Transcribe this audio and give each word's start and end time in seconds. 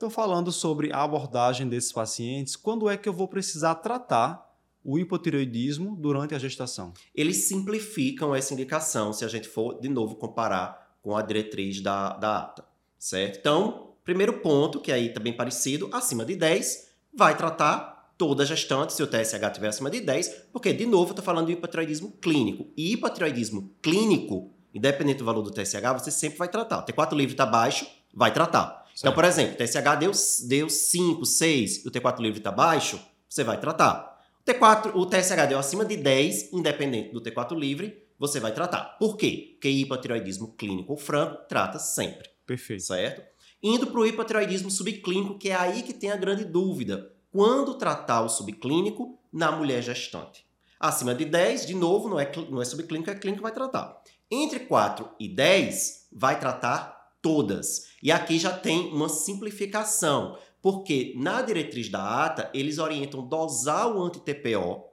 Então, 0.00 0.08
falando 0.08 0.50
sobre 0.50 0.90
a 0.94 1.02
abordagem 1.02 1.68
desses 1.68 1.92
pacientes, 1.92 2.56
quando 2.56 2.88
é 2.88 2.96
que 2.96 3.06
eu 3.06 3.12
vou 3.12 3.28
precisar 3.28 3.74
tratar 3.74 4.50
o 4.82 4.98
hipotireoidismo 4.98 5.94
durante 5.94 6.34
a 6.34 6.38
gestação? 6.38 6.94
Eles 7.14 7.44
simplificam 7.48 8.34
essa 8.34 8.54
indicação 8.54 9.12
se 9.12 9.26
a 9.26 9.28
gente 9.28 9.46
for, 9.46 9.78
de 9.78 9.90
novo, 9.90 10.14
comparar 10.14 10.96
com 11.02 11.14
a 11.14 11.20
diretriz 11.20 11.82
da, 11.82 12.16
da 12.16 12.38
ata, 12.38 12.64
certo? 12.98 13.40
Então, 13.40 13.90
primeiro 14.02 14.40
ponto, 14.40 14.80
que 14.80 14.90
aí 14.90 15.08
está 15.08 15.20
bem 15.20 15.36
parecido, 15.36 15.90
acima 15.92 16.24
de 16.24 16.34
10, 16.34 16.92
vai 17.14 17.36
tratar 17.36 18.14
toda 18.16 18.46
gestante 18.46 18.94
se 18.94 19.02
o 19.02 19.06
TSH 19.06 19.34
estiver 19.34 19.68
acima 19.68 19.90
de 19.90 20.00
10, 20.00 20.46
porque, 20.50 20.72
de 20.72 20.86
novo, 20.86 21.10
eu 21.10 21.10
estou 21.10 21.24
falando 21.26 21.48
de 21.48 21.52
hipotireoidismo 21.52 22.12
clínico. 22.12 22.68
E 22.74 22.94
hipotireoidismo 22.94 23.70
clínico, 23.82 24.50
independente 24.72 25.18
do 25.18 25.26
valor 25.26 25.42
do 25.42 25.50
TSH, 25.50 25.92
você 25.92 26.10
sempre 26.10 26.38
vai 26.38 26.48
tratar. 26.48 26.78
O 26.78 26.86
T4 26.86 27.12
livre 27.12 27.34
está 27.34 27.44
baixo, 27.44 27.86
vai 28.14 28.32
tratar. 28.32 28.79
Então, 29.00 29.14
por 29.14 29.24
exemplo, 29.24 29.54
o 29.54 29.56
TSH 29.56 29.98
deu, 29.98 30.12
deu 30.46 30.68
5, 30.68 31.24
6 31.24 31.84
e 31.84 31.88
o 31.88 31.90
T4 31.90 32.20
livre 32.20 32.38
está 32.38 32.52
baixo, 32.52 33.00
você 33.28 33.42
vai 33.42 33.58
tratar. 33.58 34.20
O, 34.40 34.50
T4, 34.50 34.92
o 34.94 35.06
TSH 35.06 35.48
deu 35.48 35.58
acima 35.58 35.84
de 35.84 35.96
10, 35.96 36.52
independente 36.52 37.12
do 37.12 37.20
T4 37.20 37.58
livre, 37.58 38.06
você 38.18 38.38
vai 38.38 38.52
tratar. 38.52 38.98
Por 38.98 39.16
quê? 39.16 39.52
Porque 39.52 39.70
hipotireoidismo 39.70 40.48
clínico 40.48 40.92
ou 40.92 40.98
franco 40.98 41.42
trata 41.48 41.78
sempre. 41.78 42.28
Perfeito. 42.46 42.82
Certo? 42.82 43.22
Indo 43.62 43.86
para 43.86 44.00
o 44.00 44.06
hipotireoidismo 44.06 44.70
subclínico, 44.70 45.38
que 45.38 45.48
é 45.48 45.54
aí 45.54 45.82
que 45.82 45.94
tem 45.94 46.10
a 46.10 46.16
grande 46.16 46.44
dúvida. 46.44 47.10
Quando 47.32 47.74
tratar 47.74 48.22
o 48.22 48.28
subclínico 48.28 49.18
na 49.32 49.50
mulher 49.50 49.82
gestante? 49.82 50.44
Acima 50.78 51.14
de 51.14 51.24
10, 51.24 51.66
de 51.66 51.74
novo, 51.74 52.08
não 52.08 52.18
é, 52.20 52.30
não 52.50 52.60
é 52.60 52.64
subclínico, 52.64 53.10
é 53.10 53.14
clínico, 53.14 53.42
vai 53.42 53.52
tratar. 53.52 54.02
Entre 54.30 54.60
4 54.60 55.08
e 55.18 55.28
10, 55.28 56.08
vai 56.12 56.38
tratar 56.38 56.99
todas. 57.22 57.88
E 58.02 58.10
aqui 58.10 58.38
já 58.38 58.52
tem 58.52 58.92
uma 58.92 59.08
simplificação, 59.08 60.38
porque 60.62 61.14
na 61.16 61.42
diretriz 61.42 61.88
da 61.88 62.24
ATA, 62.24 62.50
eles 62.52 62.78
orientam 62.78 63.26
dosar 63.26 63.94
o 63.94 64.02
anti-TPO 64.02 64.90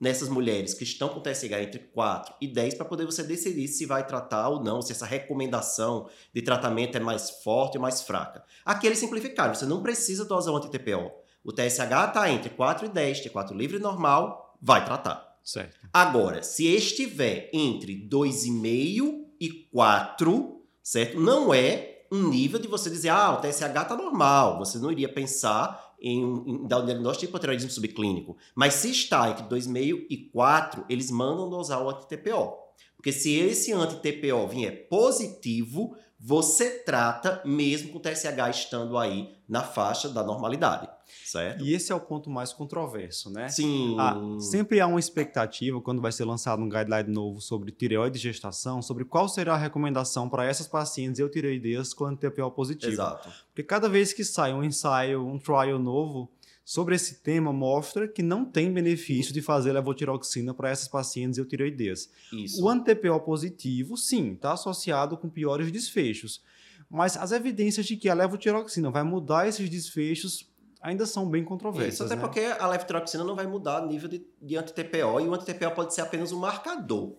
nessas 0.00 0.30
mulheres 0.30 0.72
que 0.72 0.82
estão 0.82 1.10
com 1.10 1.20
TSH 1.20 1.52
entre 1.60 1.78
4 1.78 2.34
e 2.40 2.48
10 2.48 2.74
para 2.74 2.86
poder 2.86 3.04
você 3.04 3.22
decidir 3.22 3.68
se 3.68 3.84
vai 3.84 4.06
tratar 4.06 4.48
ou 4.48 4.64
não, 4.64 4.80
se 4.80 4.92
essa 4.92 5.04
recomendação 5.04 6.08
de 6.32 6.40
tratamento 6.40 6.96
é 6.96 7.00
mais 7.00 7.30
forte 7.42 7.76
ou 7.76 7.82
mais 7.82 8.00
fraca. 8.00 8.42
Aqui 8.64 8.86
eles 8.86 8.98
simplificaram, 8.98 9.54
você 9.54 9.66
não 9.66 9.82
precisa 9.82 10.24
dosar 10.24 10.54
o 10.54 10.56
anti-TPO. 10.56 11.10
O 11.44 11.52
TSH 11.52 11.80
está 11.80 12.30
entre 12.30 12.50
4 12.50 12.86
e 12.86 12.88
10, 12.88 13.26
T4 13.26 13.52
livre 13.52 13.76
e 13.76 13.80
normal, 13.80 14.56
vai 14.60 14.84
tratar. 14.84 15.38
Certo. 15.42 15.78
Agora, 15.92 16.42
se 16.42 16.66
estiver 16.66 17.50
entre 17.52 18.08
2,5 18.08 19.24
e 19.40 19.48
4, 19.70 20.59
certo? 20.82 21.18
Não 21.18 21.52
é 21.52 22.04
um 22.12 22.28
nível 22.28 22.58
de 22.58 22.66
você 22.66 22.90
dizer, 22.90 23.10
ah, 23.10 23.32
o 23.32 23.40
TSH 23.40 23.62
está 23.62 23.96
normal. 23.96 24.58
Você 24.58 24.78
não 24.78 24.90
iria 24.90 25.08
pensar 25.08 25.94
em, 26.00 26.20
em 26.46 26.66
dar 26.66 26.78
o 26.78 26.86
diagnóstico 26.86 27.26
de 27.26 27.28
hipotireoidismo 27.28 27.70
subclínico. 27.70 28.36
Mas 28.54 28.74
se 28.74 28.90
está 28.90 29.30
entre 29.30 29.44
2,5 29.44 30.06
e 30.10 30.16
4, 30.16 30.84
eles 30.88 31.10
mandam 31.10 31.48
dosar 31.48 31.82
o 31.82 31.90
anti-TPO. 31.90 32.54
Porque 32.96 33.12
se 33.12 33.34
esse 33.34 33.72
anti-TPO 33.72 34.48
vier 34.48 34.88
positivo, 34.88 35.96
você 36.22 36.70
trata 36.80 37.40
mesmo 37.46 37.92
com 37.92 37.98
o 37.98 38.00
TSH 38.00 38.50
estando 38.50 38.98
aí 38.98 39.34
na 39.48 39.62
faixa 39.62 40.06
da 40.06 40.22
normalidade, 40.22 40.86
certo? 41.24 41.64
E 41.64 41.72
esse 41.72 41.90
é 41.90 41.94
o 41.94 42.00
ponto 42.00 42.28
mais 42.28 42.52
controverso, 42.52 43.30
né? 43.30 43.48
Sim. 43.48 43.96
Ah, 43.98 44.16
sempre 44.38 44.80
há 44.80 44.86
uma 44.86 45.00
expectativa 45.00 45.80
quando 45.80 46.02
vai 46.02 46.12
ser 46.12 46.26
lançado 46.26 46.60
um 46.60 46.68
guideline 46.68 47.10
novo 47.10 47.40
sobre 47.40 47.72
tireoide 47.72 48.18
e 48.18 48.20
gestação, 48.20 48.82
sobre 48.82 49.06
qual 49.06 49.30
será 49.30 49.54
a 49.54 49.58
recomendação 49.58 50.28
para 50.28 50.44
essas 50.44 50.68
pacientes 50.68 51.18
eutireoideias 51.18 51.94
com 51.94 52.14
TPO 52.14 52.50
positivo. 52.50 52.92
Exato. 52.92 53.30
Porque 53.48 53.62
cada 53.62 53.88
vez 53.88 54.12
que 54.12 54.22
sai 54.22 54.52
um 54.52 54.62
ensaio, 54.62 55.26
um 55.26 55.38
trial 55.38 55.78
novo, 55.78 56.30
sobre 56.64 56.94
esse 56.94 57.22
tema 57.22 57.52
mostra 57.52 58.06
que 58.06 58.22
não 58.22 58.44
tem 58.44 58.72
benefício 58.72 59.32
de 59.32 59.42
fazer 59.42 59.72
levotiroxina 59.72 60.54
para 60.54 60.70
essas 60.70 60.88
pacientes 60.88 61.38
eutireoideias. 61.38 62.10
Isso. 62.32 62.62
O 62.62 62.68
anti-TPO 62.68 63.20
positivo, 63.20 63.96
sim, 63.96 64.34
está 64.34 64.52
associado 64.52 65.16
com 65.16 65.28
piores 65.28 65.70
desfechos. 65.72 66.42
Mas 66.88 67.16
as 67.16 67.32
evidências 67.32 67.86
de 67.86 67.96
que 67.96 68.08
a 68.08 68.14
levotiroxina 68.14 68.90
vai 68.90 69.02
mudar 69.02 69.48
esses 69.48 69.68
desfechos 69.68 70.50
ainda 70.80 71.06
são 71.06 71.28
bem 71.28 71.44
controversas. 71.44 71.94
Isso, 71.94 72.04
até 72.04 72.16
né? 72.16 72.20
porque 72.20 72.40
a 72.40 72.66
levotiroxina 72.66 73.22
não 73.22 73.36
vai 73.36 73.46
mudar 73.46 73.82
o 73.82 73.86
nível 73.86 74.08
de, 74.08 74.26
de 74.40 74.56
anti-TPO 74.56 75.20
e 75.20 75.28
o 75.28 75.34
anti-TPO 75.34 75.72
pode 75.72 75.94
ser 75.94 76.00
apenas 76.00 76.32
um 76.32 76.38
marcador. 76.38 77.16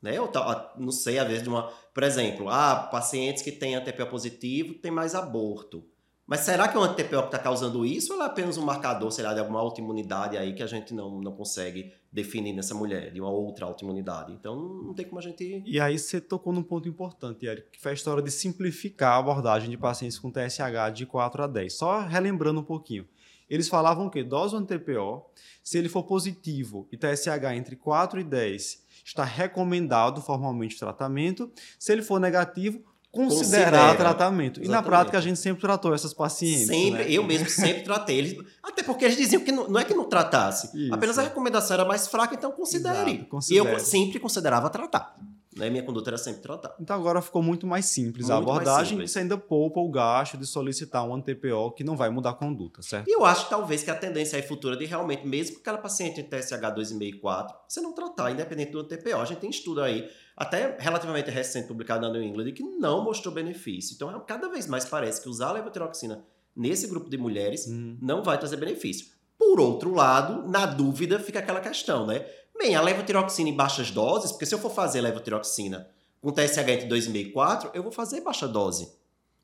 Né? 0.00 0.18
Eu 0.18 0.30
não 0.78 0.92
sei, 0.92 1.18
às 1.18 1.26
vezes, 1.26 1.42
de 1.42 1.48
uma. 1.48 1.70
Por 1.94 2.02
exemplo, 2.02 2.48
ah, 2.48 2.88
pacientes 2.90 3.42
que 3.42 3.50
têm 3.50 3.74
anti-TPO 3.74 4.06
positivo 4.06 4.74
têm 4.74 4.90
mais 4.90 5.14
aborto. 5.14 5.84
Mas 6.26 6.40
será 6.40 6.68
que 6.68 6.76
é 6.76 6.80
o 6.80 6.82
anti-TPO 6.82 7.20
que 7.20 7.26
está 7.26 7.38
causando 7.38 7.84
isso 7.84 8.14
ou 8.14 8.22
é 8.22 8.24
apenas 8.24 8.56
um 8.56 8.64
marcador, 8.64 9.10
sei 9.12 9.22
lá, 9.22 9.34
de 9.34 9.40
alguma 9.40 9.60
autoimunidade 9.60 10.38
aí 10.38 10.54
que 10.54 10.62
a 10.62 10.66
gente 10.66 10.94
não, 10.94 11.20
não 11.20 11.32
consegue 11.32 11.92
definir 12.10 12.54
nessa 12.54 12.74
mulher, 12.74 13.12
de 13.12 13.20
uma 13.20 13.30
outra 13.30 13.66
autoimunidade? 13.66 14.32
Então 14.32 14.56
não 14.56 14.94
tem 14.94 15.04
como 15.04 15.18
a 15.18 15.22
gente. 15.22 15.62
E 15.66 15.78
aí 15.78 15.98
você 15.98 16.22
tocou 16.22 16.52
num 16.52 16.62
ponto 16.62 16.88
importante, 16.88 17.44
Eric, 17.44 17.68
que 17.72 17.80
foi 17.80 17.90
a 17.90 17.94
história 17.94 18.22
de 18.22 18.30
simplificar 18.30 19.12
a 19.12 19.18
abordagem 19.18 19.68
de 19.68 19.76
pacientes 19.76 20.18
com 20.18 20.30
TSH 20.30 20.94
de 20.94 21.04
4 21.04 21.42
a 21.42 21.46
10. 21.46 21.72
Só 21.74 22.00
relembrando 22.00 22.60
um 22.60 22.64
pouquinho. 22.64 23.06
Eles 23.48 23.68
falavam 23.68 24.08
que 24.08 24.24
dose 24.24 24.56
anti-TPO, 24.56 25.22
se 25.62 25.76
ele 25.76 25.90
for 25.90 26.04
positivo 26.04 26.88
e 26.90 26.96
TSH 26.96 27.54
entre 27.54 27.76
4 27.76 28.20
e 28.20 28.24
10, 28.24 28.82
está 29.04 29.24
recomendado 29.24 30.22
formalmente 30.22 30.76
o 30.76 30.78
tratamento. 30.78 31.52
Se 31.78 31.92
ele 31.92 32.00
for 32.00 32.18
negativo, 32.18 32.82
considerar 33.14 33.70
Considera. 33.70 33.94
tratamento. 33.94 34.60
Exatamente. 34.60 34.66
E 34.66 34.68
na 34.68 34.82
prática 34.82 35.18
a 35.18 35.20
gente 35.20 35.38
sempre 35.38 35.60
tratou 35.60 35.94
essas 35.94 36.12
pacientes. 36.12 36.66
Sempre, 36.66 37.04
né? 37.04 37.06
eu 37.08 37.24
mesmo 37.24 37.48
sempre 37.48 37.82
tratei 37.82 38.18
eles. 38.18 38.36
Até 38.62 38.82
porque 38.82 39.04
eles 39.04 39.16
diziam 39.16 39.42
que 39.42 39.52
não, 39.52 39.68
não 39.68 39.80
é 39.80 39.84
que 39.84 39.94
não 39.94 40.04
tratasse. 40.04 40.76
Isso. 40.76 40.92
Apenas 40.92 41.18
a 41.18 41.22
recomendação 41.22 41.74
era 41.74 41.84
mais 41.84 42.08
fraca, 42.08 42.34
então 42.34 42.50
considere. 42.50 43.12
Exato, 43.12 43.26
considere. 43.26 43.68
E 43.68 43.72
eu 43.72 43.78
sempre 43.78 44.18
considerava 44.18 44.68
tratar. 44.68 45.16
Né? 45.56 45.70
Minha 45.70 45.82
conduta 45.82 46.10
era 46.10 46.18
sempre 46.18 46.42
tratar. 46.42 46.74
Então 46.80 46.96
agora 46.96 47.22
ficou 47.22 47.42
muito 47.42 47.66
mais 47.66 47.86
simples 47.86 48.28
muito 48.28 48.34
a 48.34 48.38
abordagem 48.38 48.90
simples. 48.90 49.10
você 49.10 49.20
ainda 49.20 49.38
poupa 49.38 49.80
o 49.80 49.88
gasto 49.90 50.36
de 50.36 50.46
solicitar 50.46 51.06
um 51.06 51.14
anti-TPO 51.14 51.72
que 51.72 51.84
não 51.84 51.96
vai 51.96 52.10
mudar 52.10 52.30
a 52.30 52.34
conduta, 52.34 52.82
certo? 52.82 53.08
E 53.08 53.12
eu 53.12 53.24
acho 53.24 53.48
talvez 53.48 53.82
que 53.82 53.90
a 53.90 53.94
tendência 53.94 54.36
aí 54.36 54.42
futura 54.42 54.76
de 54.76 54.84
realmente, 54.84 55.26
mesmo 55.26 55.58
aquela 55.58 55.78
paciente 55.78 56.20
em 56.20 56.24
TSH 56.24 56.60
2,5 56.60 57.02
e 57.02 57.12
4, 57.20 57.56
você 57.68 57.80
não 57.80 57.92
tratar, 57.92 58.30
independente 58.30 58.72
do 58.72 58.80
anti-TPO. 58.80 59.16
A 59.16 59.24
gente 59.24 59.38
tem 59.38 59.50
estudo 59.50 59.82
aí 59.82 60.08
até 60.36 60.76
relativamente 60.78 61.30
recente 61.30 61.68
publicado 61.68 62.06
na 62.06 62.12
New 62.12 62.22
England, 62.22 62.52
que 62.52 62.62
não 62.62 63.04
mostrou 63.04 63.32
benefício. 63.32 63.94
Então, 63.94 64.08
cada 64.26 64.48
vez 64.48 64.66
mais 64.66 64.84
parece 64.84 65.22
que 65.22 65.28
usar 65.28 65.48
a 65.48 65.52
levotiroxina 65.52 66.24
nesse 66.56 66.86
grupo 66.86 67.08
de 67.08 67.18
mulheres 67.18 67.66
uhum. 67.66 67.98
não 68.00 68.22
vai 68.22 68.38
trazer 68.38 68.56
benefício. 68.56 69.06
Por 69.38 69.60
outro 69.60 69.92
lado, 69.92 70.48
na 70.48 70.66
dúvida, 70.66 71.18
fica 71.18 71.40
aquela 71.40 71.60
questão, 71.60 72.06
né? 72.06 72.24
Bem, 72.56 72.74
a 72.74 72.80
levotiroxina 72.80 73.50
em 73.50 73.56
baixas 73.56 73.90
doses, 73.90 74.32
porque 74.32 74.46
se 74.46 74.54
eu 74.54 74.58
for 74.58 74.70
fazer 74.70 75.00
levotiroxina 75.00 75.88
com 76.20 76.30
TSH 76.30 76.68
entre 76.68 76.88
2,5 76.88 77.16
e 77.16 77.30
4, 77.32 77.70
eu 77.74 77.82
vou 77.82 77.92
fazer 77.92 78.20
baixa 78.20 78.48
dose. 78.48 78.92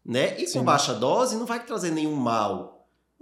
Né? 0.05 0.41
E 0.41 0.47
Sim. 0.47 0.61
com 0.61 0.65
baixa 0.65 0.95
dose 0.95 1.37
não 1.37 1.45
vai 1.45 1.65
trazer 1.65 1.91
nenhum 1.91 2.15
mal 2.15 2.81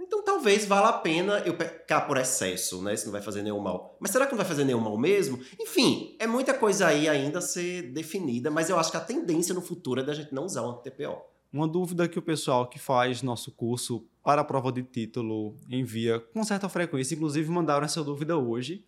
então 0.09 0.23
talvez 0.23 0.65
valha 0.65 0.87
a 0.87 0.93
pena 0.93 1.37
eu 1.45 1.55
pecar 1.55 2.07
por 2.07 2.17
excesso, 2.17 2.81
né? 2.81 2.95
Se 2.95 3.05
não 3.05 3.11
vai 3.11 3.21
fazer 3.21 3.43
nenhum 3.43 3.59
mal. 3.59 3.95
Mas 3.99 4.09
será 4.09 4.25
que 4.25 4.31
não 4.31 4.37
vai 4.37 4.45
fazer 4.45 4.65
nenhum 4.65 4.79
mal 4.79 4.97
mesmo? 4.97 5.39
Enfim, 5.59 6.15
é 6.17 6.25
muita 6.25 6.51
coisa 6.51 6.87
aí 6.87 7.07
ainda 7.07 7.37
a 7.37 7.41
ser 7.41 7.91
definida, 7.91 8.49
mas 8.49 8.71
eu 8.71 8.79
acho 8.79 8.89
que 8.89 8.97
a 8.97 9.01
tendência 9.01 9.53
no 9.53 9.61
futuro 9.61 10.01
é 10.01 10.03
da 10.03 10.15
gente 10.15 10.33
não 10.33 10.45
usar 10.45 10.63
o 10.63 10.73
TPO. 10.73 11.15
Uma 11.53 11.67
dúvida 11.67 12.07
que 12.07 12.17
o 12.17 12.23
pessoal 12.23 12.67
que 12.67 12.79
faz 12.79 13.21
nosso 13.21 13.51
curso 13.51 14.03
para 14.23 14.41
a 14.41 14.43
prova 14.43 14.71
de 14.71 14.81
título 14.81 15.55
envia 15.69 16.19
com 16.19 16.43
certa 16.43 16.67
frequência, 16.67 17.13
inclusive 17.13 17.47
mandaram 17.51 17.85
essa 17.85 18.03
dúvida 18.03 18.35
hoje, 18.35 18.83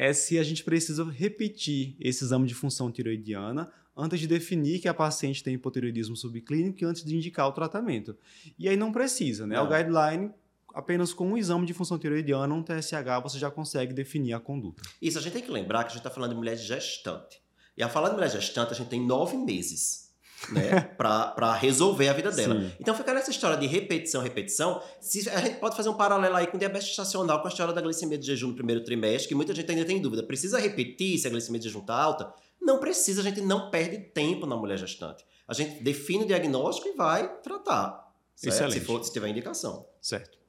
é 0.00 0.14
se 0.14 0.38
a 0.38 0.42
gente 0.42 0.64
precisa 0.64 1.04
repetir 1.04 1.94
esse 2.00 2.24
exame 2.24 2.46
de 2.46 2.54
função 2.54 2.90
tiroidiana 2.90 3.70
antes 3.94 4.18
de 4.18 4.26
definir 4.26 4.80
que 4.80 4.88
a 4.88 4.94
paciente 4.94 5.44
tem 5.44 5.52
hipotiroidismo 5.52 6.16
subclínico 6.16 6.82
e 6.82 6.86
antes 6.86 7.04
de 7.04 7.14
indicar 7.14 7.46
o 7.46 7.52
tratamento. 7.52 8.16
E 8.58 8.66
aí 8.66 8.78
não 8.78 8.92
precisa, 8.92 9.46
né? 9.46 9.56
Não. 9.56 9.66
O 9.66 9.68
guideline 9.68 10.30
apenas 10.72 11.12
com 11.12 11.26
um 11.26 11.36
exame 11.36 11.66
de 11.66 11.74
função 11.74 11.98
tiroidiana, 11.98 12.54
um 12.54 12.62
TSH, 12.62 13.22
você 13.22 13.38
já 13.38 13.50
consegue 13.50 13.92
definir 13.92 14.32
a 14.32 14.40
conduta. 14.40 14.80
Isso, 15.02 15.18
a 15.18 15.20
gente 15.20 15.34
tem 15.34 15.42
que 15.42 15.50
lembrar 15.50 15.84
que 15.84 15.88
a 15.88 15.90
gente 15.90 15.98
está 15.98 16.10
falando 16.10 16.30
de 16.30 16.36
mulher 16.36 16.56
gestante. 16.56 17.42
E 17.76 17.82
a 17.82 17.88
falar 17.90 18.08
de 18.08 18.14
mulher 18.14 18.30
gestante, 18.30 18.72
a 18.72 18.76
gente 18.76 18.88
tem 18.88 19.04
nove 19.04 19.36
meses 19.36 20.09
né, 20.50 20.80
para 20.96 21.54
resolver 21.54 22.08
a 22.08 22.12
vida 22.12 22.30
dela. 22.30 22.60
Sim. 22.60 22.72
Então 22.80 22.94
fica 22.94 23.12
nessa 23.12 23.30
história 23.30 23.56
de 23.56 23.66
repetição, 23.66 24.22
repetição. 24.22 24.82
Se, 25.00 25.28
a 25.28 25.40
gente 25.40 25.58
pode 25.58 25.76
fazer 25.76 25.88
um 25.88 25.94
paralelo 25.94 26.36
aí 26.36 26.46
com 26.46 26.58
diabetes 26.58 26.88
gestacional, 26.88 27.40
com 27.40 27.48
a 27.48 27.50
história 27.50 27.74
da 27.74 27.80
glicemia 27.80 28.18
de 28.18 28.26
jejum 28.26 28.48
no 28.48 28.54
primeiro 28.54 28.82
trimestre, 28.82 29.28
que 29.28 29.34
muita 29.34 29.54
gente 29.54 29.70
ainda 29.70 29.84
tem 29.84 30.00
dúvida. 30.00 30.22
Precisa 30.22 30.58
repetir 30.58 31.18
se 31.18 31.26
a 31.26 31.30
glicemia 31.30 31.60
de 31.60 31.68
jejum 31.68 31.80
está 31.80 31.94
alta? 31.94 32.32
Não 32.60 32.78
precisa, 32.78 33.20
a 33.20 33.24
gente 33.24 33.40
não 33.40 33.70
perde 33.70 33.98
tempo 33.98 34.46
na 34.46 34.56
mulher 34.56 34.78
gestante. 34.78 35.24
A 35.46 35.54
gente 35.54 35.82
define 35.82 36.24
o 36.24 36.26
diagnóstico 36.26 36.88
e 36.88 36.92
vai 36.92 37.40
tratar. 37.40 38.08
Certo? 38.34 38.72
Se, 38.72 38.80
for, 38.80 39.04
se 39.04 39.12
tiver 39.12 39.28
indicação. 39.28 39.86
Certo. 40.00 40.39